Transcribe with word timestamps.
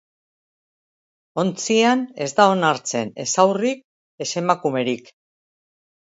Ontzian 1.41 1.99
ez 2.25 2.29
da 2.39 2.47
onartzen 2.53 3.11
ez 3.25 3.25
haurrik 3.43 3.83
ez 4.25 4.29
emakumerik. 4.43 5.13